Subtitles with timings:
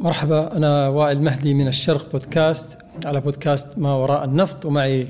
[0.00, 5.06] مرحبا أنا وائل مهدي من الشرق بودكاست على بودكاست ما وراء النفط ومعي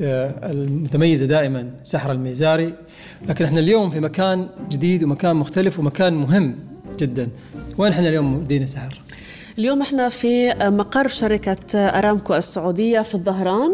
[0.00, 2.74] آه، المتميزة دائما سحر الميزاري.
[3.28, 6.58] لكن إحنا اليوم في مكان جديد ومكان مختلف ومكان مهم
[6.98, 7.28] جدا.
[7.78, 9.00] وين إحنا اليوم دينا سحر؟
[9.58, 13.72] اليوم إحنا في مقر شركة أرامكو السعودية في الظهران.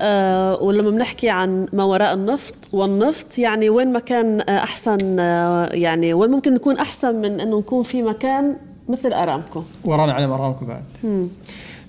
[0.00, 6.30] أه ولما بنحكي عن ما وراء النفط والنفط يعني وين مكان أحسن أه يعني وين
[6.30, 8.56] ممكن نكون أحسن من أنه نكون في مكان
[8.88, 9.62] مثل أرامكو.
[9.84, 10.82] ورانا علم أرامكو بعد.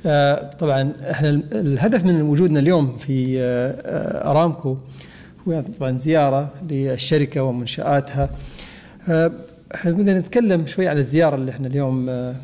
[0.05, 4.77] آه طبعا إحنا الهدف من وجودنا اليوم في آه أرامكو
[5.47, 8.29] هو طبعا زيارة للشركة ومنشآتها.
[9.09, 9.31] آه
[9.75, 12.35] إحنا بدنا نتكلم شوي على الزيارة اللي إحنا اليوم آه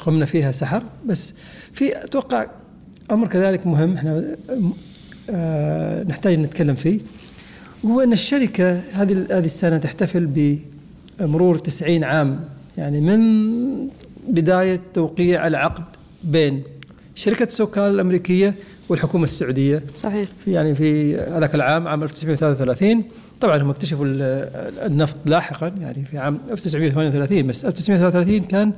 [0.00, 0.82] قمنا فيها سحر.
[1.06, 1.34] بس
[1.72, 2.46] في أتوقع
[3.12, 4.36] أمر كذلك مهم إحنا
[5.30, 7.00] آه نحتاج نتكلم فيه.
[7.84, 10.56] وهو إن الشركة هذه هذه السنة تحتفل
[11.20, 12.40] بمرور 90 عام
[12.78, 13.88] يعني من
[14.28, 15.84] بداية توقيع العقد
[16.24, 16.62] بين
[17.14, 18.54] شركة سوكال الأمريكية
[18.88, 19.82] والحكومة السعودية.
[19.94, 20.28] صحيح.
[20.46, 23.04] يعني في هذاك العام عام 1933
[23.40, 24.06] طبعا هم اكتشفوا
[24.86, 28.72] النفط لاحقا يعني في عام 1938 بس 1933 كان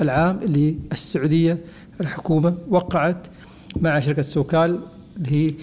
[0.00, 1.58] العام اللي السعودية
[2.00, 3.26] الحكومة وقعت
[3.80, 4.80] مع شركة سوكال
[5.16, 5.54] اللي هي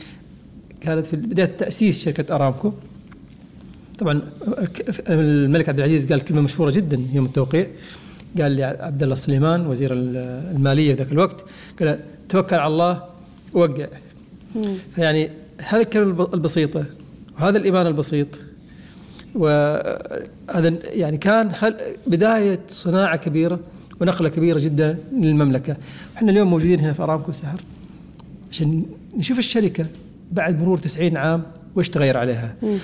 [0.82, 2.74] كانت في بداية تأسيس شركة أرامكو.
[4.00, 4.22] طبعا
[5.10, 7.68] الملك عبد العزيز قال كلمة مشهورة جدا يوم التوقيع
[8.42, 11.46] قال لعبد الله سليمان وزير المالية في ذاك الوقت
[11.80, 12.00] قال
[12.30, 13.04] توكل على الله
[13.54, 13.88] ووقع
[14.96, 16.86] فيعني هذه الكلمة البسيطه
[17.40, 18.28] وهذا الإيمان البسيط
[19.36, 21.76] وهذا يعني كان خل
[22.08, 23.60] بداية صناعة كبيرة
[24.02, 25.76] ونقله كبيرة جدا للمملكة.
[26.18, 27.62] إحنا اليوم موجودين هنا في أرامكو سحر
[28.52, 28.86] عشان
[29.18, 29.86] نشوف الشركة
[30.32, 31.44] بعد مرور 90 عام
[31.76, 32.56] وايش تغير عليها.
[32.62, 32.78] م.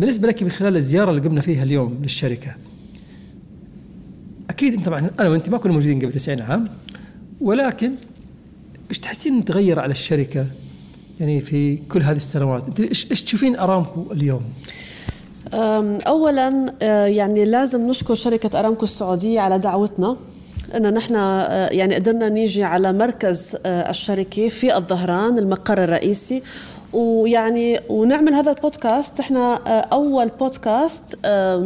[0.00, 2.54] بالنسبة لك من خلال الزيارة اللي قمنا فيها اليوم للشركة
[4.50, 6.68] أكيد أنت طبعا أنا وأنت ما كنا موجودين قبل 90 عام
[7.40, 7.92] ولكن
[8.90, 10.46] إيش تحسين تغير على الشركة
[11.20, 14.42] يعني في كل هذه السنوات أنت إيش إيش تشوفين أرامكو اليوم؟
[16.06, 16.74] اولا
[17.06, 20.16] يعني لازم نشكر شركة أرامكو السعودية على دعوتنا
[20.74, 21.14] إن نحن
[21.70, 26.42] يعني قدرنا نيجي على مركز الشركة في الظهران المقر الرئيسي
[26.92, 29.20] ويعني ونعمل هذا البودكاست.
[29.20, 31.18] إحنا أول بودكاست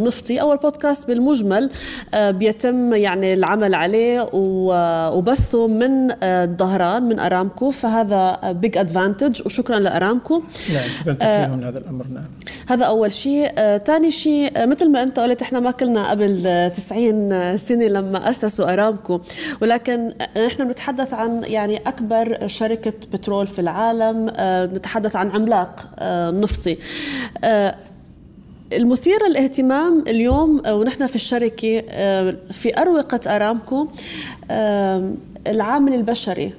[0.06, 1.70] نفطي أول بودكاست بالمجمل
[2.14, 7.70] بيتم يعني العمل عليه وبثه من الظهران من أرامكو.
[7.70, 10.42] فهذا بيج ادفانتج وشكرا لأرامكو.
[10.74, 12.06] نعم شكرا تسليمهم لهذا الأمر.
[12.08, 12.24] نعم.
[12.68, 13.48] هذا أول شيء.
[13.86, 19.20] ثاني شيء مثل ما أنت قلت إحنا ما كلنا قبل 90 سنة لما أسسوا أرامكو.
[19.62, 20.12] ولكن
[20.46, 24.32] إحنا بنتحدث عن يعني أكبر شركة بترول في العالم.
[24.76, 25.88] نتحدث عن عملاق
[26.32, 26.78] نفطي.
[28.72, 31.80] المثير للاهتمام اليوم ونحن في الشركة
[32.52, 33.88] في أروقة أرامكو
[35.46, 36.52] العامل البشري.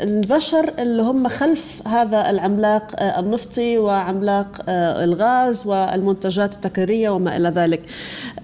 [0.00, 7.82] البشر اللي هم خلف هذا العملاق النفطي وعملاق الغاز والمنتجات التكريرية وما إلى ذلك.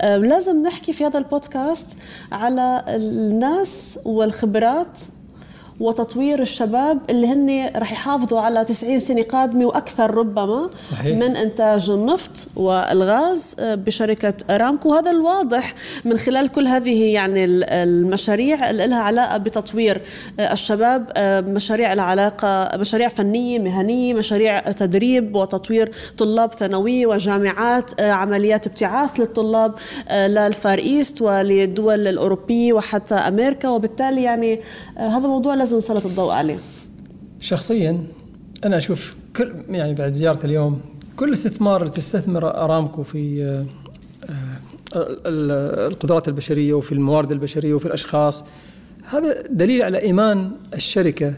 [0.03, 1.87] لازم نحكي في هذا البودكاست
[2.33, 5.01] على الناس والخبرات
[5.81, 11.17] وتطوير الشباب اللي هن رح يحافظوا على 90 سنة قادمة وأكثر ربما صحيح.
[11.17, 15.75] من إنتاج النفط والغاز بشركة أرامكو هذا الواضح
[16.05, 20.03] من خلال كل هذه يعني المشاريع اللي لها علاقة بتطوير
[20.41, 21.13] الشباب
[21.49, 29.75] مشاريع لها علاقة مشاريع فنية مهنية مشاريع تدريب وتطوير طلاب ثانوية وجامعات عمليات ابتعاث للطلاب
[30.13, 34.61] للفار إيست وللدول الأوروبية وحتى أمريكا وبالتالي يعني
[34.97, 36.59] هذا موضوع لازم نسلط الضوء عليه.
[37.41, 38.07] شخصيا
[38.65, 40.81] أنا أشوف كل يعني بعد زيارة اليوم
[41.17, 43.65] كل استثمار تستثمر أرامكو في
[44.97, 48.45] القدرات البشرية وفي الموارد البشرية وفي الأشخاص.
[49.05, 51.35] هذا دليل على إيمان الشركة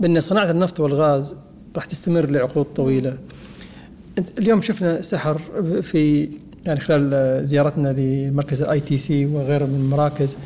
[0.00, 1.36] بأن صناعة النفط والغاز
[1.76, 3.18] راح تستمر لعقود طويلة.
[4.38, 5.40] اليوم شفنا سحر
[5.82, 6.30] في
[6.66, 10.38] يعني خلال زيارتنا لمركز ال ITC وغيره من المراكز.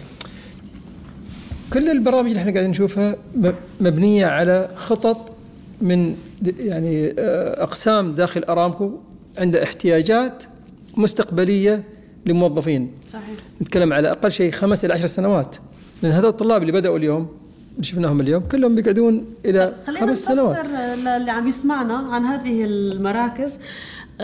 [1.73, 3.17] كل البرامج اللي إحنا قاعدين نشوفها
[3.81, 5.33] مبنية على خطط
[5.81, 6.17] من
[6.59, 7.15] يعني
[7.63, 8.91] أقسام داخل أرامكو
[9.39, 10.45] عندها احتياجات
[10.97, 11.85] مستقبلية
[12.27, 13.25] للموظفين صحيح.
[13.63, 15.57] نتكلم على أقل شيء خمس إلى عشر سنوات.
[16.03, 17.29] لأن هذول الطلاب اللي بدأوا اليوم
[17.73, 20.57] اللي شفناهم اليوم كلهم بيقعدون إلى خلينا خمس سنوات.
[20.57, 23.55] خلينا اللي عم يسمعنا عن هذه المراكز.
[23.55, 23.61] آه،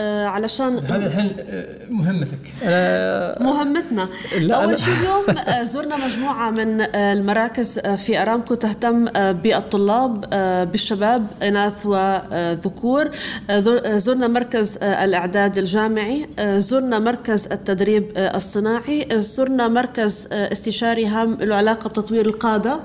[0.01, 2.39] علشان هذا الحين آه، مهمتك.
[2.63, 4.07] أنا مهمتنا.
[4.33, 10.21] أول شيء اليوم آه، زرنا مجموعة من المراكز في أرامكو تهتم بالطلاب
[10.71, 13.09] بالشباب إناث وذكور.
[13.95, 22.25] زرنا مركز الإعداد الجامعي زرنا مركز التدريب الصناعي زرنا مركز استشاري هام له علاقه بتطوير
[22.25, 22.79] القادة.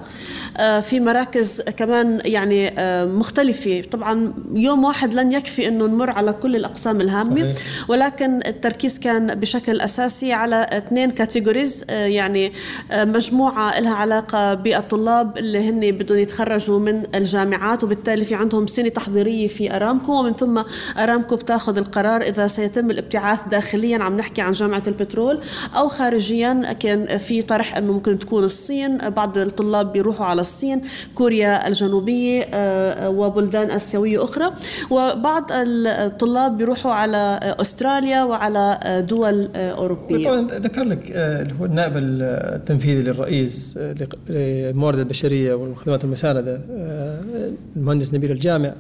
[0.80, 2.74] في مراكز كمان يعني
[3.06, 3.82] مختلفة.
[3.90, 7.90] طبعا يوم واحد لن يكفي إنه نمر على كل الأقسام الهامه صحيح.
[7.90, 12.52] ولكن التركيز كان بشكل أساسي على اثنين كاتيجوريز آه، يعني
[12.90, 18.88] آه، مجموعة لها علاقة بالطلاب اللي هن بدهم يتخرجوا من الجامعات وبالتالي في عندهم سنة
[18.88, 20.62] تحضيرية في أرامكو ومن ثم
[20.98, 25.40] أرامكو بتاخذ القرار إذا سيتم الابتعاث داخليا عم نحكي عن جامعة البترول
[25.76, 28.98] أو خارجيا كان في طرح إنه ممكن تكون الصين.
[28.98, 30.82] بعض الطلاب بيروحوا على الصين
[31.14, 34.52] كوريا الجنوبية آه، وبلدان آسيوية أخرى.
[34.90, 40.24] وبعض الطلاب بيروحوا على أستراليا وعلى دول أوروبية.
[40.24, 43.94] طبعا ذكر لك آه، اللي هو النائب التنفيذي للرئيس آه،
[44.28, 48.74] للموارد البشرية والخدمات المساندة آه، المهندس نبيل الجامع.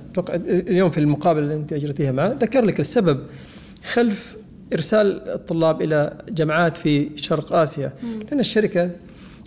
[0.46, 3.20] اليوم في المقابلة اللي أنت أجريتيها معه ذكر لك السبب
[3.84, 4.36] خلف
[4.72, 7.92] إرسال الطلاب إلى جامعات في شرق آسيا.
[8.30, 8.90] لأن الشركة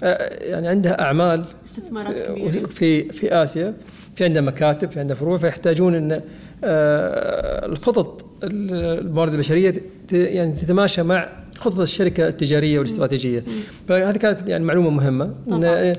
[0.02, 2.68] يعني عندها أعمال استثمارات كبيرة.
[2.68, 3.74] في في آسيا.
[4.16, 6.22] في عندها مكاتب في عندها فروع فيحتاجون إن
[7.64, 9.74] الخطط الموارد البشرية
[10.12, 13.44] يعني تتماشى مع خطط الشركة التجارية والاستراتيجية.
[13.88, 15.34] فهذه كانت يعني معلومة مهمة.
[15.52, 15.94] إن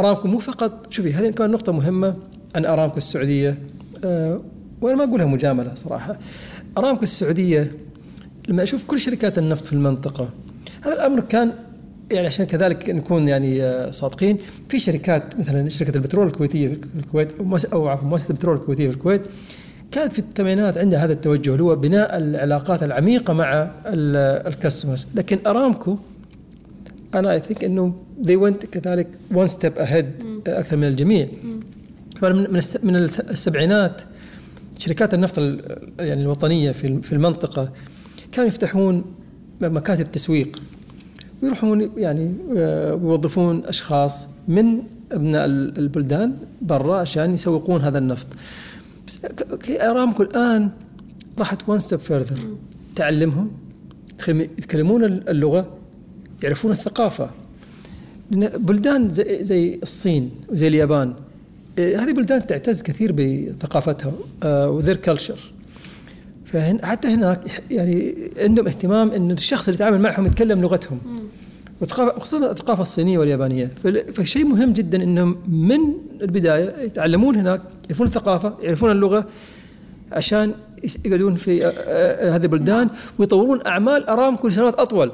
[0.00, 2.16] أرامكو مو فقط شوفي هذه كانت نقطة مهمة
[2.54, 3.58] عن أرامكو السعودية.
[4.04, 4.40] أه
[4.80, 6.18] وأنا ما أقولها مجاملة صراحة.
[6.78, 7.72] أرامكو السعودية
[8.48, 10.28] لما أشوف كل شركات النفط في المنطقة
[10.82, 11.52] هذا الأمر كان
[12.12, 14.38] يعني عشان كذلك نكون يعني آه، صادقين.
[14.68, 17.32] في شركات مثلا شركة البترول الكويتية في الكويت
[17.72, 19.22] أو عفوا مؤسسة البترول الكويتية في الكويت
[19.92, 25.96] كانت في الثمانينات عندها هذا التوجه اللي هو بناء العلاقات العميقة مع الكاستمرز لكن أرامكو
[27.14, 30.04] أنا اي ثينك إنه they went كذلك one step ahead
[30.48, 31.28] أكثر من الجميع.
[32.22, 32.96] من من
[33.30, 34.02] السبعينات
[34.78, 35.38] شركات النفط
[35.98, 37.72] يعني الوطنية في في المنطقة
[38.32, 39.04] كانوا يفتحون
[39.60, 40.62] مكاتب تسويق.
[41.42, 44.82] ويروحون يعني آه، يوظفون أشخاص من
[45.12, 48.26] أبناء البلدان برا عشان يسوقون هذا النفط.
[49.70, 50.70] ارامكو الان
[51.38, 52.38] راحت one step further
[52.96, 53.50] تعلمهم
[54.28, 55.76] يتكلمون اللغة
[56.42, 57.30] يعرفون الثقافة.
[58.30, 61.14] بلدان زي, زي الصين وزي اليابان
[61.78, 64.12] آه، هذه بلدان تعتز كثير بثقافتها
[64.44, 65.52] وذير كلتشر
[66.44, 70.98] فحتى هناك يعني عندهم اهتمام إن الشخص اللي يتعامل معهم يتكلم لغتهم.
[71.88, 73.70] خصوصا الثقافه الصينية واليابانية.
[74.14, 75.80] فشيء مهم جدا إنهم من
[76.22, 79.24] البداية يتعلمون هناك يعرفون الثقافة يعرفون اللغة
[80.12, 80.54] عشان
[81.04, 82.88] يقعدون في آه، آه، هذه البلدان
[83.18, 85.12] ويطورون أعمال أرامكو لسنوات أطول.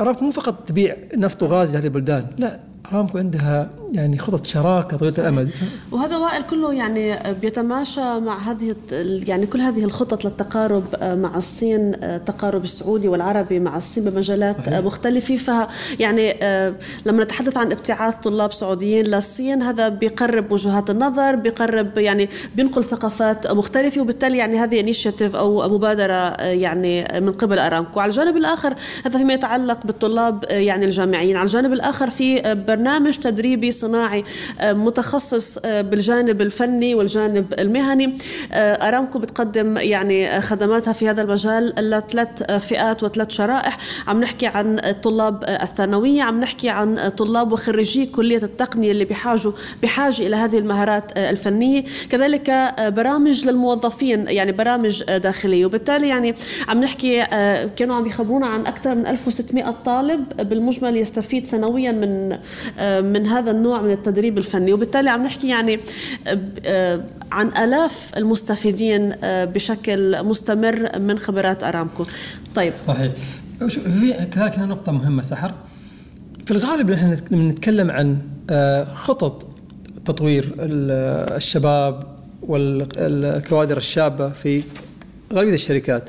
[0.00, 2.26] أرامكو مو فقط تبيع نفط وغاز لهذه البلدان.
[2.38, 2.60] لا
[2.92, 5.50] أرامكو عندها يعني خطط شراكة طويله الامد
[5.92, 8.74] وهذا وائل كله يعني بيتماشى مع هذه
[9.28, 14.78] يعني كل هذه الخطط للتقارب مع الصين التقارب السعودي والعربي مع الصين بمجالات صحيح.
[14.78, 15.36] مختلفة.
[15.36, 15.50] ف
[16.00, 16.34] يعني
[17.06, 23.46] لما نتحدث عن ابتعاث طلاب سعوديين للصين هذا بيقرب وجهات النظر بيقرب يعني بينقل ثقافات
[23.46, 28.00] مختلفة وبالتالي يعني هذه انيشيتيف أو مبادرة يعني من قبل أرامكو.
[28.00, 31.36] على الجانب الآخر هذا فيما يتعلق بالطلاب يعني الجامعيين.
[31.36, 34.24] على الجانب الآخر في برنامج تدريبي صناعي
[34.60, 38.16] آه، متخصص آه، بالجانب الفني والجانب المهني.
[38.52, 43.78] آه، أرامكو بتقدم يعني خدماتها في هذا المجال لثلاث فئات وثلاث شرائح.
[44.06, 49.52] عم نحكي عن الطلاب الثانوية عم نحكي عن طلاب وخريجي كلية التقنية اللي بحاجه
[49.82, 51.84] بحاجه إلى هذه المهارات الفنية.
[52.10, 55.66] كذلك برامج للموظفين يعني برامج داخلية.
[55.66, 56.34] وبالتالي يعني
[56.68, 57.24] عم نحكي
[57.76, 62.38] كانوا عم يخبرونا عن أكثر من 1600 طالب بالمجمل يستفيد سنويا من
[63.12, 65.80] من هذا النوع نوع من التدريب الفني وبالتالي عم نحكي يعني
[66.64, 67.00] آه،
[67.32, 72.04] عن آلاف المستفيدين آه، بشكل مستمر من خبرات أرامكو.
[72.54, 72.76] طيب.
[72.76, 73.12] صحيح.
[73.68, 75.54] في كذلك نقطة مهمة سحر.
[76.46, 78.18] في الغالب نحن نتكلم عن
[78.50, 79.46] آه، خطط
[80.04, 82.02] تطوير الشباب
[82.42, 84.62] والكوادر الشابة في
[85.32, 86.08] غالبية الشركات.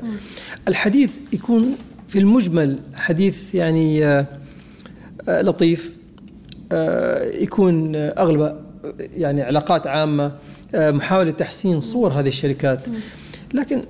[0.68, 1.76] الحديث يكون
[2.08, 4.00] في المجمل حديث يعني
[5.28, 6.01] لطيف آه،
[7.40, 8.54] يكون اغلبه
[9.16, 10.32] يعني علاقات عامة
[10.74, 12.82] آه، محاولة تحسين صور هذه الشركات.
[13.54, 13.82] لكن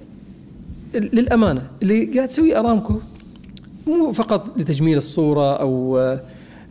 [0.95, 2.95] للأمانة اللي قاعد تسويه أرامكو
[3.87, 6.21] مو فقط لتجميل الصورة أو آه،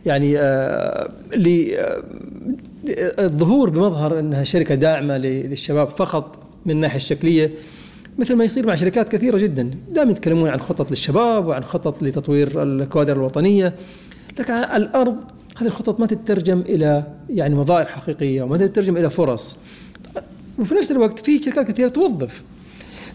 [0.06, 0.36] يعني
[2.86, 7.50] للظهور بمظهر إنها شركة داعمة للشباب فقط من الناحية الشكلية
[8.18, 9.70] مثل ما يصير مع شركات كثيرة جدا.
[9.90, 13.74] دائما يتكلمون عن خطط للشباب وعن خطط لتطوير الكوادر الوطنية.
[14.38, 15.16] لكن على الأرض
[15.62, 19.56] هذه الخطط ما تترجم إلى يعني وظائف حقيقية وما تترجم إلى فرص.
[20.58, 22.42] وفي نفس الوقت في شركات كثيرة توظف.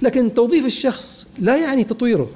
[0.01, 2.29] لكن توظيف الشخص لا يعني تطويره.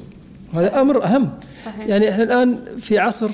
[0.55, 1.29] هذا أمر أهم.
[1.65, 1.87] صحيح.
[1.87, 3.29] يعني إحنا الآن في عصر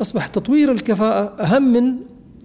[0.00, 1.94] أصبح تطوير الكفاءة أهم من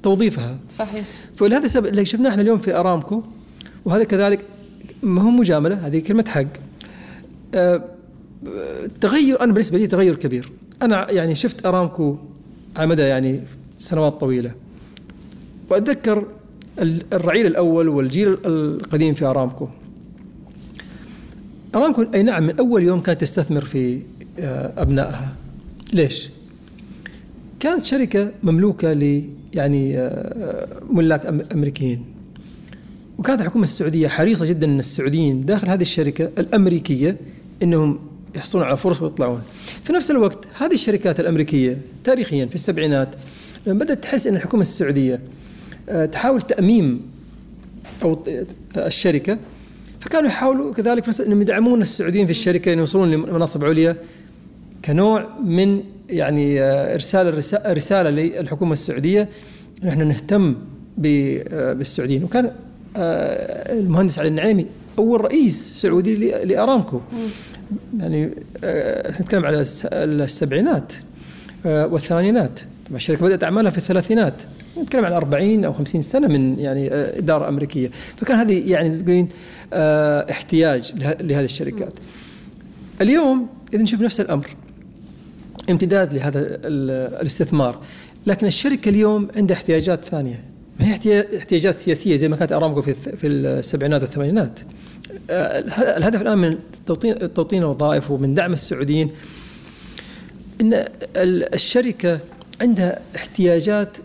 [0.03, 0.57] توظيفها.
[0.69, 1.05] صحيح.
[1.35, 3.23] فلهذا السبب اللي شفناه إحنا اليوم في أرامكو
[3.85, 4.45] وهذا كذلك
[5.03, 6.45] ما هو مجاملة هذه كلمة حق.
[7.55, 7.83] أه
[9.01, 10.51] تغير أنا بالنسبة لي تغير كبير.
[10.81, 12.17] أنا يعني شفت أرامكو
[12.77, 13.41] على مدى يعني
[13.81, 14.51] سنوات طويلة
[15.69, 16.25] وأتذكر
[17.13, 19.67] الرعيل الأول والجيل القديم في أرامكو
[21.75, 24.01] أرامكو أي نعم من أول يوم كانت تستثمر في
[24.39, 25.33] آه، أبنائها
[25.93, 26.29] ليش؟
[27.59, 29.23] كانت شركة مملوكة ل
[29.53, 32.05] يعني آه، ملاك أمريكيين
[33.17, 37.17] وكانت الحكومة السعودية حريصة جدا إن السعوديين داخل هذه الشركة الأمريكية
[37.63, 37.99] إنهم
[38.35, 39.41] يحصلون على فرص ويطلعون.
[39.83, 43.15] في نفس الوقت هذه الشركات الأمريكية تاريخيا في السبعينات
[43.67, 45.19] لما بدأت تحس إن الحكومة السعودية
[45.89, 47.01] آه، تحاول تأميم
[48.03, 48.23] أو
[48.77, 49.37] الشركة.
[49.99, 53.95] فكانوا يحاولوا كذلك إنهم يدعمون السعوديين في الشركة انه يوصلون لمناصب عليا
[54.85, 57.37] كنوع من يعني آه، إرسال
[57.77, 59.29] رسالة للحكومة السعودية
[59.83, 60.55] نحن نهتم
[61.05, 62.23] آه، بالسعوديين.
[62.23, 62.51] وكان
[62.97, 64.65] آه، المهندس علي النعيمي
[64.99, 66.15] أول رئيس سعودي
[66.45, 67.01] لأرامكو.
[67.99, 68.29] يعني
[69.19, 70.93] نتكلم على السبعينات
[71.65, 72.59] والثمانينات.
[72.95, 74.33] الشركة بدأت أعمالها في الثلاثينات.
[74.81, 77.89] نتكلم عن 40 أو 50 سنة من يعني إدارة أمريكية.
[78.17, 79.29] فكان هذه يعني تقولين
[80.31, 81.93] احتياج لهذه الشركات.
[83.01, 84.47] اليوم إذا نشوف نفس الأمر
[85.69, 86.39] امتداد لهذا
[87.21, 87.79] الاستثمار.
[88.25, 90.39] لكن الشركة اليوم عندها احتياجات ثانية.
[90.79, 94.59] ما هي احتياجات سياسية زي ما كانت أرامكو في في السبعينات والثمانينات.
[95.29, 95.59] آه،
[95.97, 99.11] الهدف الآن من توطين توطين الوظائف ومن دعم السعوديين
[100.61, 100.85] إن
[101.53, 102.19] الشركة
[102.61, 103.97] عندها احتياجات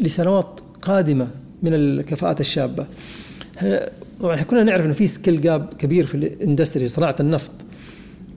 [0.00, 1.28] لسنوات قادمة
[1.62, 2.86] من الكفاءات الشابة.
[4.20, 7.52] طبعا كنا نعرف إنه في skill gap كبير في ال industry صناعة النفط.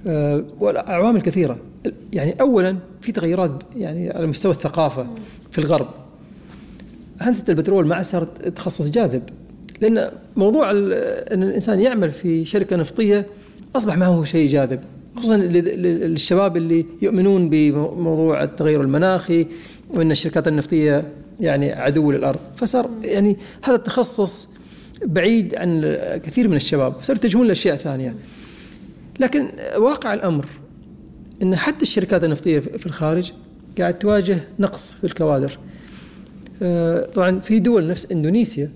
[0.08, 1.58] آه، والعوامل كثيرة.
[2.14, 5.08] يعني اولا في تغيرات يعني على مستوى الثقافة
[5.52, 5.88] في الغرب.
[7.22, 9.24] هندسة البترول ما صارت تخصص جاذب.
[9.82, 13.26] لأن موضوع إن الإنسان يعمل في شركة نفطية
[13.76, 14.80] أصبح ما هو شيء جاذب.
[15.18, 19.48] خصوصا للشباب اللي يؤمنون بموضوع التغير المناخي
[19.90, 22.40] وإن الشركات النفطية يعني عدو للأرض.
[22.56, 24.50] فصار يعني هذا التخصص
[25.06, 25.82] بعيد عن
[26.24, 28.16] كثير من الشباب صاروا يتجهون لأشياء ثانية.
[29.20, 29.48] لكن
[29.78, 30.46] واقع الأمر
[31.44, 33.32] إن حتى الشركات النفطية في الخارج
[33.80, 35.60] قاعد تواجه نقص في الكوادر.
[36.62, 38.72] آه، طبعا في دول نفس إندونيسيا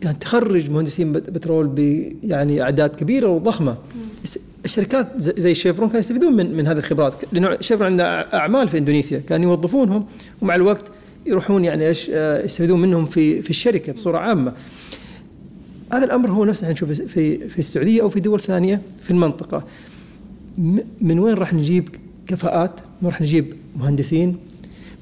[0.00, 1.78] كانت تخرج مهندسين بترول ب
[2.24, 3.76] يعني أعداد كبيرة وضخمة.
[4.64, 9.22] الشركات زي شيفرون كانوا يستفيدون من من هذه الخبرات لأنه شيفرون عنده أعمال في إندونيسيا
[9.28, 10.06] كانوا يوظفونهم
[10.42, 10.92] ومع الوقت
[11.26, 14.52] يروحون يعني إيش آه، يستفيدون منهم في في الشركة بصورة عامة
[15.92, 19.64] هذا الأمر هو نفسه نشوفه في في السعودية أو في دول ثانية في المنطقة
[21.00, 21.88] من وين راح نجيب
[22.26, 24.36] كفاءات؟ وين راح نجيب مهندسين؟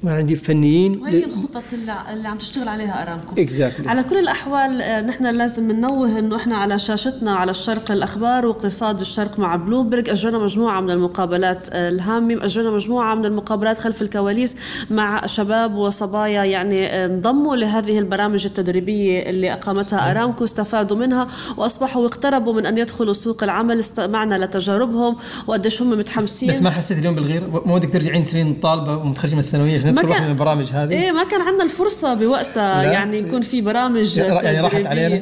[0.03, 1.01] نجيب فنيين.
[1.01, 3.87] وهي الخطط اللي, اللي عم تشتغل عليها أرامكو؟ Exactly.
[3.87, 9.01] على كل الأحوال آه، نحن لازم ننوه إنه إحنا على شاشتنا على الشرق الأخبار واقتصاد
[9.01, 14.55] الشرق مع بلومبرج اجرنا مجموعة من المقابلات آه، الهامه اجرنا مجموعة من المقابلات خلف الكواليس
[14.89, 21.27] مع شباب وصبايا يعني آه، انضموا لهذه البرامج التدريبية اللي أقامتها أرامكو استفادوا منها
[21.57, 25.15] وأصبحوا اقتربوا من أن يدخلوا سوق العمل استمعنا لتجاربهم
[25.47, 26.49] وقديش هم متحمسين.
[26.49, 30.25] بس, ما حسيت اليوم بالغير؟ مو ودك ترجعين ترين طالبة ومتخرجه من الثانوية؟ ندخل واحدة
[30.25, 34.85] من البرامج هذه؟ إيه ما كان عندنا الفرصة بوقتها يعني يكون في برامج يعني راحت
[34.85, 35.21] علينا.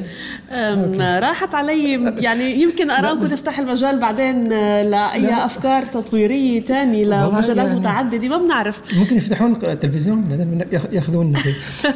[1.18, 1.92] راحت علي
[2.26, 8.36] يعني يمكن ارامكو تفتح المجال بعدين آه، لأي أفكار تطويرية ثانية لمجالات يعني متعددة ما
[8.38, 8.80] بنعرف.
[8.98, 11.32] ممكن يفتحون التلفزيون بعدين ياخذون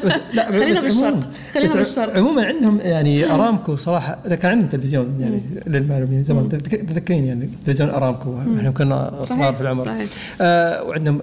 [0.05, 1.21] بس لا خلينا بالشرق
[1.55, 7.51] خلينا بالشرق عموما عندهم يعني أرامكو صراحة كان عندهم تلفزيون يعني للمعلومية زمان تذكرين يعني
[7.65, 9.85] تلفزيون أرامكو إحنا كنا صغار في العمر.
[9.87, 10.09] صحيح.
[10.41, 11.21] آه وعندهم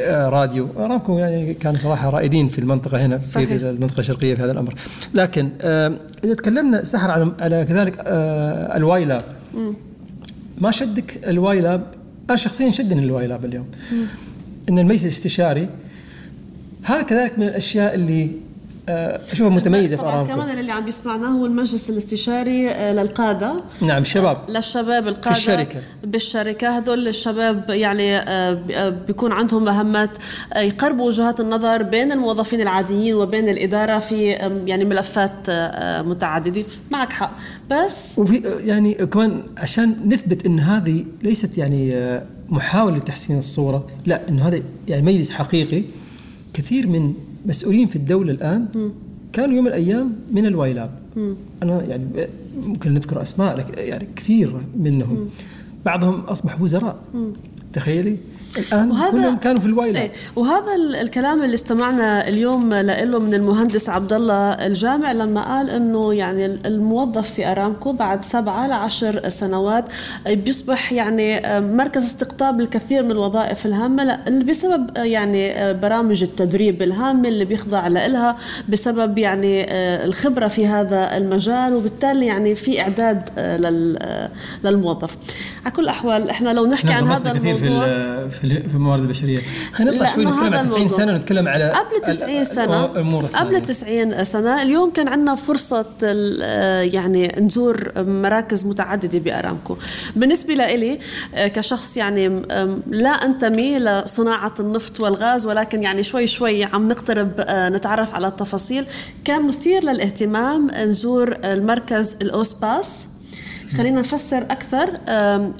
[0.00, 0.68] راديو.
[0.76, 3.48] ارامكو يعني كان صراحة رائدين في المنطقة هنا صحيح.
[3.48, 4.74] في المنطقة الشرقية في هذا الأمر.
[5.14, 5.92] لكن آه،
[6.24, 9.22] إذا تكلمنا سحر على على كذلك آه، الواي لاب
[10.58, 11.86] ما شدك ال YLAB
[12.30, 13.66] أنا شخصيا شدني ال YLAB اليوم.
[13.92, 14.06] مم.
[14.68, 15.68] إن المجلس الاستشاري
[16.82, 18.30] هذا كذلك من الأشياء اللي
[18.88, 20.32] اشوفها متميزة في أرامكو.
[20.32, 23.60] كمان اللي عم بيسمعنا هو المجلس الاستشاري للقادة.
[23.80, 25.80] نعم الشباب للشباب القادة في الشركة.
[26.04, 26.68] بالشركة.
[26.68, 28.20] هدول الشباب يعني
[29.06, 30.18] بيكون عندهم مهمات
[30.56, 34.24] يقربوا وجهات النظر بين الموظفين العاديين وبين الإدارة في
[34.66, 35.50] يعني ملفات
[36.06, 36.64] متعددة.
[36.90, 37.32] معك حق.
[37.70, 41.94] بس وفي يعني كمان عشان نثبت إن هذه ليست يعني
[42.48, 45.82] محاولة لتحسين الصورة لا إنه هذا يعني مجلس حقيقي.
[46.54, 47.14] كثير من
[47.46, 48.88] مسؤولين في الدولة الآن م.
[49.32, 51.34] كانوا يوم من الأيام من الوايلاب م.
[51.62, 52.04] أنا يعني
[52.66, 55.28] ممكن نذكر أسماء يعني كثير منهم م.
[55.84, 56.96] بعضهم أصبح وزراء
[57.72, 58.16] تخيلي
[58.58, 63.88] الآن وهذا كلهم كانوا في الوايلة إيه وهذا الكلام اللي استمعنا اليوم له من المهندس
[63.88, 69.84] عبد الله الجامع لما قال إنه يعني الموظف في أرامكو بعد سبعة لعشر سنوات
[70.26, 77.86] بيصبح يعني مركز استقطاب الكثير من الوظائف الهامة بسبب يعني برامج التدريب الهامة اللي بيخضع
[77.88, 78.36] لها
[78.68, 79.64] بسبب يعني
[80.04, 83.28] الخبرة في هذا المجال وبالتالي يعني في إعداد
[84.64, 85.16] للموظف.
[85.66, 87.88] على كل الأحوال إحنا لو نحكي عن هذا الموضوع
[88.28, 89.38] في في الموارد البشرية.
[89.72, 92.82] خلينا نطلع شوي نتكلم عن 90 سنة ونتكلم على قبل 90 سنة
[93.34, 95.86] قبل 90 سنة اليوم كان عندنا فرصة
[96.82, 99.76] يعني نزور مراكز متعددة بأرامكو.
[100.16, 100.98] بالنسبة لإلي
[101.34, 102.28] كشخص يعني
[102.90, 108.86] لا أنتمي لصناعة النفط والغاز ولكن يعني شوي شوي عم نقترب نتعرف على التفاصيل.
[109.24, 113.06] كان مثير للاهتمام نزور المركز ال OSPAS.
[113.76, 114.94] خلينا نفسر أكثر.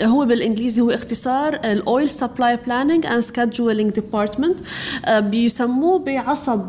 [0.02, 4.60] هو بالإنجليزي هو اختصار ال Oil Supply Planning and Scheduling Department.
[5.10, 6.66] بيسموه بعصب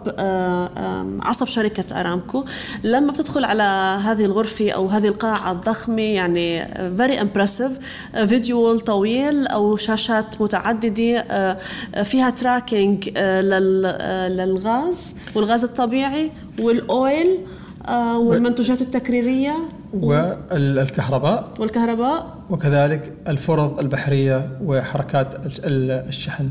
[1.22, 2.44] عصب شركة أرامكو.
[2.84, 3.64] لما بتدخل على
[4.04, 6.68] هذه الغرفة أو هذه القاعة الضخمة يعني
[6.98, 7.72] very impressive
[8.28, 11.58] video wall أو شاشات متعددة
[12.04, 13.10] فيها tracking
[14.30, 17.38] للغاز والغاز الطبيعي وال oil
[18.18, 19.56] والمنتوجات التكريرية
[19.94, 21.50] والكهرباء.
[21.60, 22.38] والكهرباء.
[22.50, 25.34] وكذلك الفرض البحرية وحركات
[26.10, 26.50] الشحن.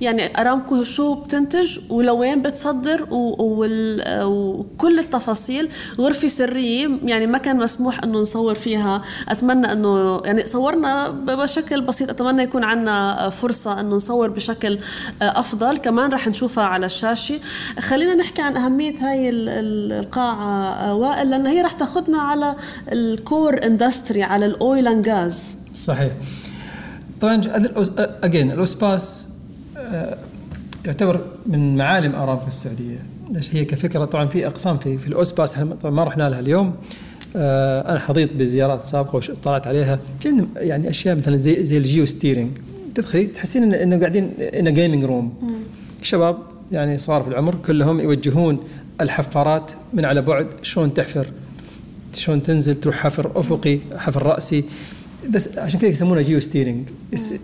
[0.00, 6.88] يعني ارامكو شو بتنتج ولوين بتصدر وكل التفاصيل غرفه سرية.
[7.04, 9.02] يعني ما كان مسموح إنه نصور فيها.
[9.28, 12.10] أتمنى انه يعني صورنا بشكل بسيط.
[12.10, 14.78] أتمنى يكون عندنا فرصة إنه نصور بشكل
[15.22, 15.76] أفضل.
[15.76, 17.40] كمان رح نشوفها على الشاشة.
[17.78, 22.56] خلينا نحكي عن أهمية هاي القاعة وائل لأن هي رح تاخذنا على
[22.92, 25.56] ال core industry على ال oil and gas.
[25.84, 26.12] صحيح.
[27.20, 27.42] طبعا
[27.98, 29.27] again ال OSPAS
[30.84, 32.98] يعتبر من معالم ارامكو السعودية.
[33.52, 36.74] هي كفكرة؟ طبعا في أقسام في في ال OSPAS إحنا طبعا ما رحنا لها اليوم.
[37.36, 39.98] أنا حظيت بزيارات سابقة وطلعت عليها.
[40.20, 42.50] في يعني أشياء مثلا زي زي ال geosteering
[42.94, 45.34] تدخلي تحسين إنه قاعدين in gaming room
[46.02, 46.36] شباب
[46.72, 48.58] يعني صغار في العمر كلهم يوجهون
[49.00, 50.46] الحفارات من على بعد.
[50.62, 51.26] شلون تحفر؟
[52.14, 54.64] شلون تنزل؟ تروح حفر أفقي حفر رأسي.
[55.30, 56.88] بس عشان كذا يسمونه geosteering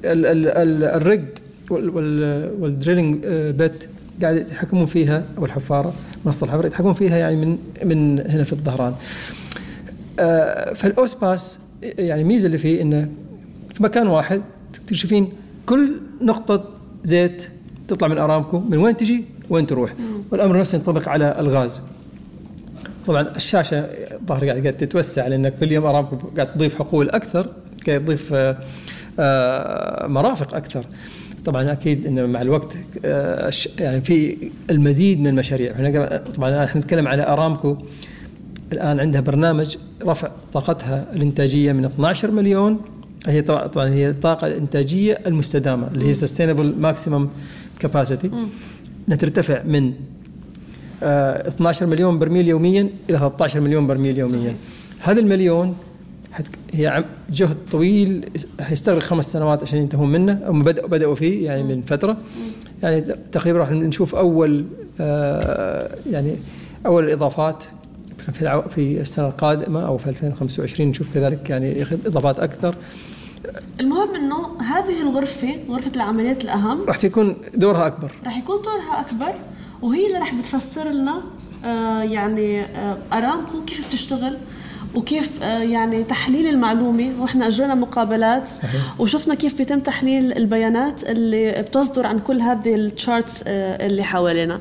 [0.05, 1.25] ال rig
[1.71, 3.27] وال drilling
[3.59, 3.85] bit
[4.23, 8.95] قاعد يتحكمون فيها أو الحفارة منصة الحفر يتحكمون فيها يعني من من هنا في الظهران.
[10.75, 13.09] فال OSPAS يعني الميزه اللي فيه إنه
[13.75, 15.33] في مكان واحد تكتشفين
[15.67, 16.65] كل نقطة
[17.05, 17.49] زيت
[17.89, 19.95] تطلع من أرامكو من وين تجي وين تروح
[20.31, 21.81] والأمر نفسه ينطبق على الغاز.
[23.07, 27.49] طبعا الشاشة الظاهر قاعد قاعد تتوسع لأن كل يوم أرامكو قاعد تضيف حقول أكثر
[27.87, 28.33] قاعد تضيف
[30.09, 30.87] مرافق أكثر.
[31.45, 32.77] طبعا أكيد إنه مع الوقت
[33.79, 34.37] يعني في
[34.71, 35.73] المزيد من المشاريع.
[35.73, 37.77] إحنا طبعا إحنا نتكلم على أرامكو.
[38.73, 42.81] الآن عندها برنامج رفع طاقتها الإنتاجية من 12 مليون.
[43.27, 47.29] هي طبعا هي الطاقة الإنتاجية المستدامة اللي هي سستينبل ماكسيمم
[47.79, 48.31] كاباسيتي
[49.09, 49.93] إنها ترتفع من
[51.03, 54.55] 12 مليون برميل يوميا إلى 13 مليون برميل يوميا.
[55.01, 55.75] هذا المليون
[56.73, 61.83] هي جهد طويل حيستغرق خمس سنوات عشان ينتهون منه هم بدأوا بدأوا فيه يعني من
[61.83, 62.17] فترة.
[62.83, 63.01] يعني
[63.33, 64.65] تقريبا راح نشوف أول
[65.01, 66.37] آه يعني
[66.87, 67.65] أول الإضافات
[68.33, 72.75] في في السنة القادمة أو في 2025 نشوف كذلك يعني إضافات أكثر.
[73.81, 78.13] المهم إنه هذه الغرفة غرفة العمليات الأهم راح يكون دورها أكبر.
[78.25, 79.35] راح يكون دورها أكبر
[79.83, 81.15] وهي اللي راح بتفسر لنا
[82.03, 84.37] يعني آه أرامكو كيف بتشتغل
[84.95, 87.13] وكيف يعني تحليل المعلومة.
[87.21, 89.01] وإحنا اجرينا مقابلات صحيح.
[89.01, 94.61] وشفنا كيف بيتم تحليل البيانات اللي بتصدر عن كل هذه التشارتس اللي حوالينا.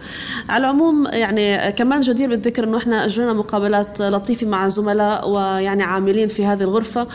[0.49, 6.27] على العموم يعني كمان جدير بالذكر إنه إحنا اجرينا مقابلات لطيفة مع زملاء ويعني عاملين
[6.27, 7.07] في هذه الغرفة.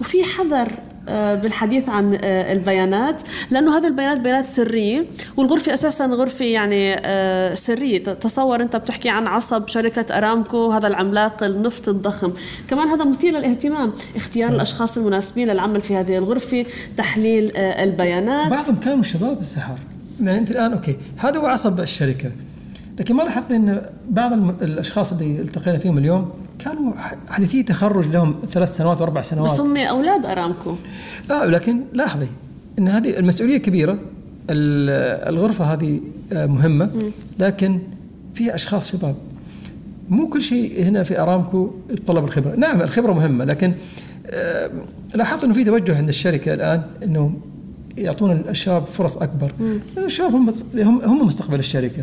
[0.00, 0.85] وفي حذر آه،
[1.34, 7.98] بالحديث عن آه، البيانات لأنه هذه البيانات بيانات سرية والغرفة أساسا غرفة يعني آه، سرية.
[7.98, 12.32] تصور أنت بتحكي عن عصب شركة أرامكو هذا العملاق النفط الضخم.
[12.68, 13.92] كمان هذا مثير للاهتمام.
[14.16, 16.66] اختيار الأشخاص المناسبين للعمل في هذه الغرفة
[16.96, 18.50] تحليل البيانات.
[18.50, 19.78] بعضهم كانوا شباب السحر.
[20.20, 22.30] يعني أنت الآن أوكي هذا هو عصب الشركة.
[23.00, 24.32] لكن ما لاحظت إن بعض
[24.62, 26.92] الأشخاص اللي التقينا فيهم اليوم كانوا
[27.28, 29.50] حديثي تخرج لهم ثلاث سنوات وأربع سنوات.
[29.50, 30.74] بس هم أولاد أرامكو.
[31.30, 32.26] آه لكن لاحظي
[32.78, 33.98] إن هذه المسؤولية كبيرة
[34.50, 36.00] الغرفة هذه
[36.32, 37.78] آه، مهمة لكن
[38.34, 39.14] فيها أشخاص شباب.
[40.08, 43.74] مو كل شيء هنا في أرامكو يتطلب الخبرة، نعم الخبرة مهمة لكن
[44.26, 44.70] آه،
[45.14, 47.32] لاحظت إنه في توجه عند الشركة الآن إنه
[47.98, 49.52] يعطون الشباب فرص أكبر،
[49.98, 52.02] الشباب هم هم مستقبل الشركة.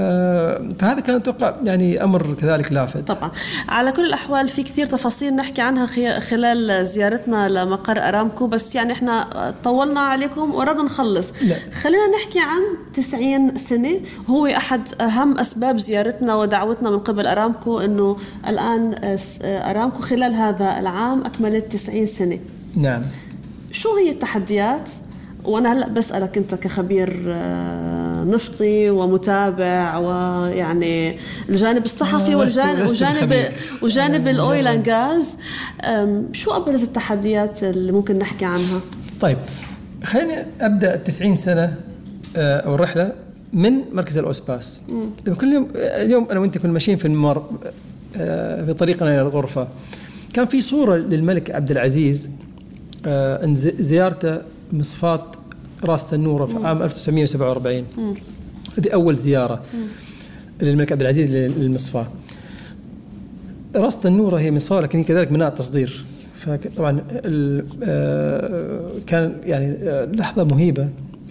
[0.00, 3.08] آه، فهذا كان أتوقع يعني أمر كذلك لافت.
[3.08, 3.30] طبعا.
[3.68, 5.86] على كل الأحوال في كثير تفاصيل نحكي عنها
[6.20, 11.32] خلال زيارتنا لمقر أرامكو بس يعني إحنا طولنا عليكم وقربنا نخلص.
[11.42, 11.56] لا.
[11.82, 12.62] خلينا نحكي عن
[12.94, 14.00] 90 سنة.
[14.28, 18.16] هو أحد أهم أسباب زيارتنا ودعوتنا من قبل أرامكو إنه
[18.48, 18.94] الآن
[19.42, 22.38] أرامكو خلال هذا العام أكملت 90 سنة.
[22.76, 23.02] نعم.
[23.72, 24.90] شو هي التحديات؟
[25.44, 34.66] وأنا هلأ بسألك أنت كخبير آه، نفطي ومتابع ويعني الجانب الصحفي والجانب وجانب وجانب الأويل
[34.66, 35.36] أند غاز.
[36.32, 38.80] شو أبرز التحديات اللي ممكن نحكي عنها؟
[39.20, 39.36] طيب
[40.04, 41.74] خليني أبدأ 90 سنة
[42.36, 43.12] آه، أو الرحلة
[43.52, 44.82] من مركز الأوسباس.
[45.40, 47.50] كل يوم اليوم أنا وأنت كنا ماشيين في الممر
[48.16, 49.68] آه، في طريقنا إلى الغرفة.
[50.34, 52.30] كان في صورة للملك عبد العزيز
[53.80, 54.40] زيارته
[54.72, 55.30] مصفاة
[55.84, 57.84] راس تنورة في عام 1947
[58.78, 59.62] هذه أول زيارة
[60.62, 62.06] للملك عبد العزيز للمصفاة.
[63.76, 66.04] راس تنورة هي مصفاة لكن هي كذلك مناء تصدير.
[66.36, 67.00] فطبعا
[67.82, 70.88] آه، كان يعني آه، لحظة مهيبة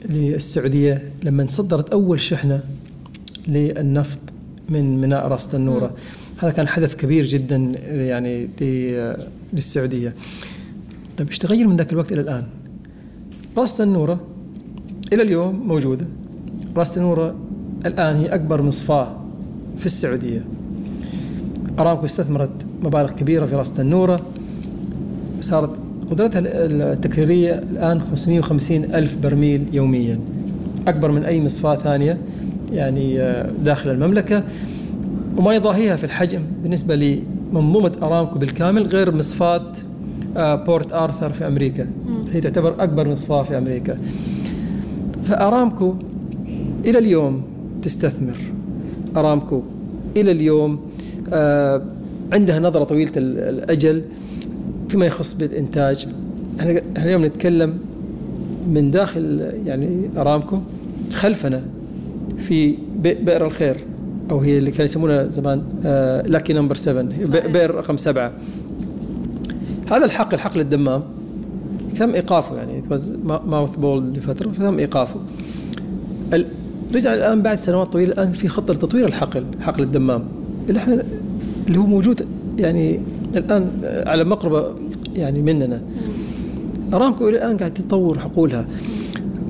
[0.10, 2.60] للسعودية لما صدرت أول شحنة
[3.48, 4.20] للنفط
[4.70, 5.96] من ميناء راس تنورة
[6.38, 7.56] هذا كان حدث كبير جدا
[7.92, 8.50] يعني
[9.54, 10.14] للسعودية.
[11.18, 12.44] طيب إيش تغير من ذاك الوقت إلى الآن؟
[13.58, 14.20] رأس تنورة
[15.14, 16.06] إلى اليوم موجودة.
[16.78, 17.36] رأس تنورة
[17.86, 19.16] الآن هي أكبر مصفاة
[19.78, 20.46] في السعودية.
[21.80, 24.20] أرامكو استثمرت مبالغ كبيرة في رأس تنورة
[25.42, 25.70] صارت
[26.12, 30.20] قدرتها التكريرية الآن 550 ألف برميل يوميا.
[30.88, 32.18] أكبر من أي مصفاة ثانية
[32.72, 34.44] يعني آه، داخل المملكة.
[35.38, 39.72] وما يضاهيها في الحجم بالنسبة لمنظومة أرامكو بالكامل غير مصفاة
[40.38, 41.88] آه، بورت آرثر في أمريكا.
[42.34, 43.98] هي تعتبر أكبر مصفاة في أمريكا.
[45.24, 45.96] فأرامكو
[46.86, 47.44] إلى اليوم
[47.82, 48.38] تستثمر.
[49.18, 49.62] أرامكو
[50.18, 50.80] إلى اليوم
[51.34, 51.82] آه
[52.34, 54.04] عندها نظرة طويلة الأجل
[54.90, 56.08] فيما يخص بالإنتاج.
[56.60, 57.74] إحنا اليوم نتكلم
[58.70, 60.60] من داخل يعني أرامكو
[61.12, 61.62] خلفنا
[62.38, 63.78] في بئر الخير
[64.32, 68.32] أو هي اللي كانوا يسمونها زمان آه lucky number 7 بئر رقم سبعة.
[69.92, 71.04] هذا الحقل حقل الدمام
[72.00, 72.84] تم إيقافه يعني
[73.48, 75.20] mothball لفترة فتم إيقافه.
[76.96, 80.24] رجع الآن بعد سنوات طويلة الآن في خطه لتطوير الحقل حقل الدمام.
[80.70, 81.04] اللي إحنا
[81.68, 83.00] اللي هو موجود يعني
[83.36, 83.70] الآن
[84.08, 84.76] على مقربة
[85.16, 85.82] يعني مننا.
[86.94, 88.66] أرامكو إلى الآن قاعد تطور حقولها.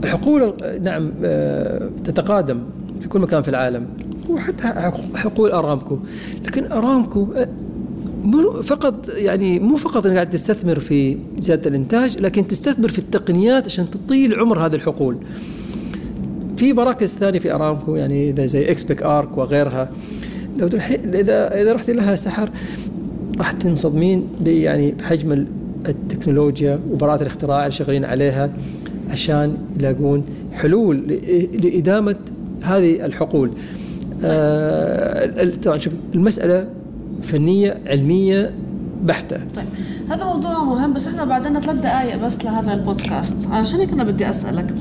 [0.04, 2.60] الحقول نعم آه، تتقادم
[3.02, 3.86] في كل مكان في العالم
[4.30, 4.68] وحتى
[5.16, 5.98] حقول أرامكو.
[6.46, 7.28] لكن أرامكو
[8.64, 13.90] فقط يعني مو فقط إنك قاعد تستثمر في زيادة الإنتاج لكن تستثمر في التقنيات عشان
[13.90, 15.18] تطيل عمر هذه الحقول.
[16.58, 19.90] في مراكز ثانية في أرامكو يعني إذا زي إكسبك آرك وغيرها
[20.58, 20.68] لو
[21.14, 22.50] إذا إذا رحت لها سحر
[23.38, 25.46] راح تنصدمين يعني بحجم
[25.88, 28.50] التكنولوجيا وبراءة الاختراع اللي شغالين عليها
[29.10, 31.08] عشان يلاقون حلول
[31.54, 32.16] لإدامة
[32.62, 33.52] هذه الحقول.
[34.24, 36.68] آه طبعا شوف المسألة
[37.24, 38.54] فنية علمية
[39.04, 39.38] بحتة.
[39.56, 39.66] طيب
[40.10, 43.48] هذا موضوع مهم بس إحنا بعد لنا ثلاث دقائق بس لهذا البودكاست.
[43.52, 44.76] عشان هيك أنا بدي أسألك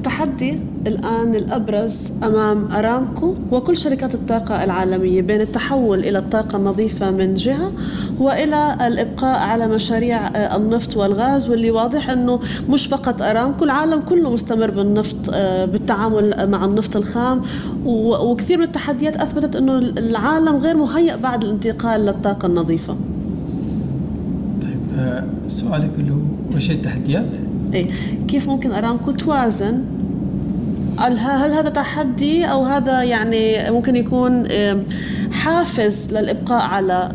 [0.00, 7.34] التحدي الآن الأبرز أمام أرامكو وكل شركات الطاقة العالمية بين التحول إلى الطاقة النظيفة من
[7.34, 7.72] جهة
[8.18, 14.30] وإلى الإبقاء على مشاريع آه، النفط والغاز واللي واضح أنه مش فقط أرامكو العالم كله
[14.30, 17.40] مستمر بالنفط آه، بالتعامل مع النفط الخام
[17.86, 22.96] وكثير من التحديات أثبتت أنه العالم غير مهيأ بعد الانتقال للطاقة النظيفة
[24.62, 27.86] طيب آه، سؤالك اللي هو وش التحديات؟ إيه.
[28.28, 29.84] كيف ممكن أرامكو توازن
[30.98, 31.18] هل
[31.52, 34.48] هذا تحدي أو هذا يعني ممكن يكون
[35.32, 37.12] حافز للإبقاء على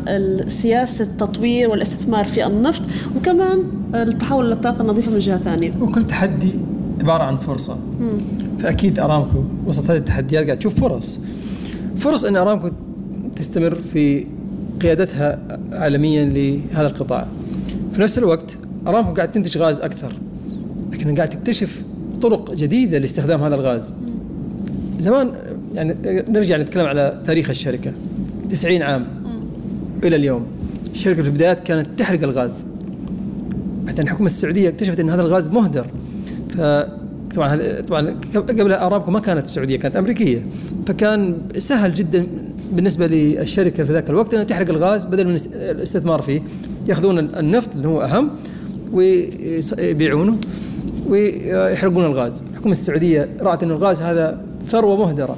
[0.48, 2.82] سياسه التطوير والاستثمار في النفط
[3.16, 3.64] وكمان
[3.94, 6.52] التحول للطاقة النظيفة من جهة ثانية؟ وكل تحدي
[7.00, 7.78] عبارة عن فرصة.
[8.00, 8.20] مم.
[8.58, 11.20] فأكيد أرامكو وسط هذه التحديات قاعد تشوف فرص.
[11.96, 12.70] فرص إن أرامكو
[13.36, 14.26] تستمر في
[14.82, 15.38] قيادتها
[15.72, 17.26] عالميا لهذا القطاع.
[17.94, 20.12] في نفس الوقت أرامكو قاعد تنتج غاز أكثر.
[21.06, 21.82] لكن قاعد تكتشف
[22.22, 23.94] طرق جديدة لاستخدام هذا الغاز.
[24.98, 25.32] زمان
[25.74, 25.96] يعني
[26.28, 27.92] نرجع نتكلم على تاريخ الشركة.
[28.50, 29.06] 90 عام
[30.04, 30.46] إلى اليوم.
[30.94, 32.66] الشركة في البدايات كانت تحرق الغاز.
[33.84, 35.86] بعدين الحكومة السعودية اكتشفت إن هذا الغاز مهدر.
[36.48, 36.60] ف
[37.34, 40.46] طبعا طبعا قبل ارامكو ما كانت السعودية كانت أمريكية.
[40.86, 42.26] فكان سهل جدا
[42.72, 46.42] بالنسبة للشركة في ذاك الوقت إنها تحرق الغاز بدل من الاستثمار فيه.
[46.88, 48.30] يأخذون النفط اللي هو أهم
[48.92, 50.38] ويبيعونه.
[51.08, 52.44] ويحرقون الغاز.
[52.50, 55.36] الحكومة السعودية رأت أن الغاز هذا ثروة مهدرة.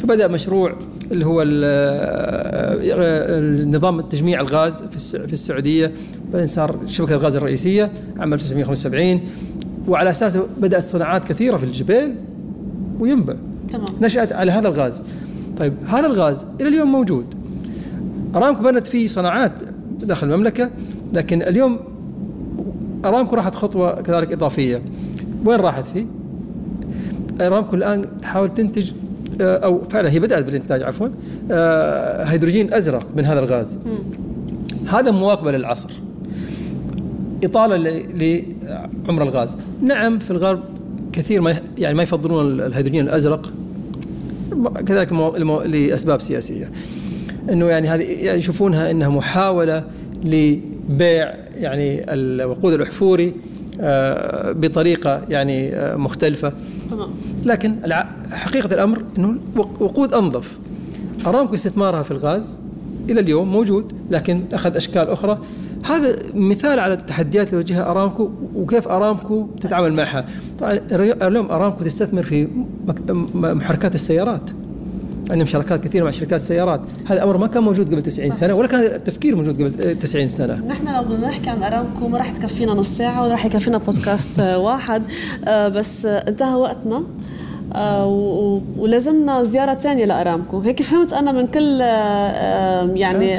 [0.00, 0.74] فبدأ مشروع
[1.12, 1.44] اللي هو
[3.76, 4.82] نظام تجميع الغاز
[5.26, 5.92] في السعودية.
[6.32, 9.20] بعدين صار شبكة الغاز الرئيسية عام 1975
[9.88, 12.14] وعلى أساسه بدأت صناعات كثيرة في الجبال
[13.00, 13.34] وينبع.
[13.70, 13.86] تمام.
[14.00, 15.02] نشأت على هذا الغاز.
[15.58, 17.26] طيب هذا الغاز إلى اليوم موجود.
[18.36, 19.52] أرامكو بنت فيه صناعات
[20.02, 20.70] داخل المملكة
[21.14, 21.78] لكن اليوم
[23.04, 24.82] أرامكو راحت خطوة كذلك إضافية.
[25.44, 26.06] وين راحت فيه؟
[27.40, 28.90] ارامكو الآن تحاول تنتج
[29.40, 31.08] آه، أو فعلا هي بدأت بالإنتاج عفوا
[31.50, 33.78] آه، هيدروجين أزرق من هذا الغاز.
[34.86, 35.90] هذا مواكبة للعصر.
[37.44, 37.76] إطالة
[39.06, 39.56] لعمر الغاز.
[39.82, 40.60] نعم في الغرب
[41.12, 43.52] كثير ما يعني ما يفضلون الهيدروجين الأزرق.
[44.86, 45.12] كذلك
[45.66, 46.70] لأسباب سياسية.
[47.50, 49.84] إنه يعني هذه يعني يشوفونها إنها محاولة
[50.90, 53.34] لبيع يعني الوقود الأحفوري
[53.80, 56.52] آه، بطريقة يعني مختلفة.
[56.88, 57.10] تمام.
[57.44, 57.76] لكن
[58.30, 60.58] حقيقة الأمر إنه وقود أنظف.
[61.26, 62.58] أرامكو استثمارها في الغاز
[63.10, 65.38] إلى اليوم موجود لكن أخذ أشكال أخرى.
[65.84, 70.26] هذا مثال على التحديات اللي يواجهها أرامكو وكيف أرامكو تتعامل معها.
[70.58, 70.80] طبعا
[71.22, 72.48] اليوم أرامكو تستثمر في
[73.34, 74.50] محركات السيارات.
[75.30, 78.68] عندهم شراكات كثيرة مع شركات سيارات هذا أمر ما كان موجود قبل 90 سنة ولا
[78.68, 80.54] كان التفكير موجود قبل 90 سنة.
[80.66, 84.40] نحن لو بدنا نحكي عن أرامكو ما راح تكفينا نص ساعة ولا راح يكفينا بودكاست
[84.66, 85.02] واحد.
[85.44, 86.96] آه، بس انتهى وقتنا.
[86.96, 87.02] آه،
[88.78, 90.60] ولازمنا زيارة ثانية لأرامكو.
[90.60, 93.34] هيك فهمت أنا من كل آه، يعني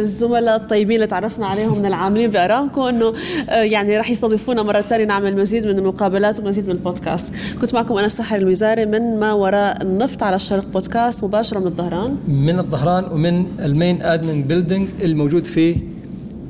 [0.00, 3.12] الزملاء الطيبين اللي تعرفنا عليهم من العاملين بارامكو إنه
[3.48, 7.34] يعني راح يستضيفونا مرة ثانية نعمل مزيد من المقابلات ومزيد من البودكاست.
[7.60, 12.16] كنت معكم أنا السحر المزاري من ما وراء النفط على الشرق بودكاست مباشرة من الظهران.
[12.28, 15.93] من الظهران ومن ال main admin building الموجود فيه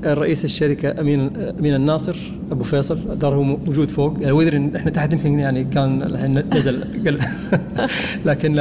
[0.04, 1.30] رئيس الشركة امين
[1.60, 2.16] أمين الناصر
[2.52, 4.16] أبو فيصل تراه موجود فوق.
[4.20, 6.84] يعني ودري إن إحنا تحت يمكن يعني كان الحين نزل
[8.26, 8.52] لكن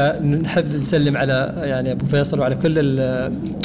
[0.43, 2.80] نحب نسلم على يعني أبو فيصل وعلى كل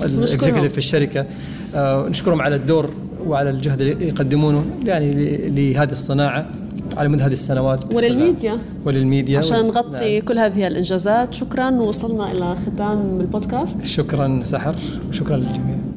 [0.02, 1.26] ال executive في الشركة.
[1.74, 2.90] آه، نشكرهم على الدور
[3.26, 5.12] وعلى الجهد اللي يقدمونه يعني
[5.48, 6.48] لهذه الصناعة
[6.96, 7.94] على مدى هذه السنوات.
[7.94, 8.58] وللميديا.
[8.84, 9.38] وللميديا.
[9.38, 10.26] عشان نغطي نعم.
[10.26, 11.34] كل هذه الإنجازات.
[11.34, 13.84] شكرا وصلنا إلى ختام البودكاست.
[13.84, 14.76] شكرا سحر.
[15.10, 15.87] وشكرا للجميع.